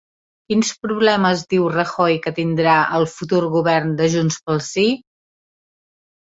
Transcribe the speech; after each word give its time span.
Quins 0.51 0.69
problemes 0.85 1.43
diu 1.51 1.67
Rajoy 1.75 2.17
que 2.25 2.33
tindrà 2.41 2.79
el 3.01 3.07
futur 3.13 3.45
govern 3.59 3.95
de 4.03 4.11
Junts 4.17 4.43
pel 4.49 4.65
Sí? 4.73 4.91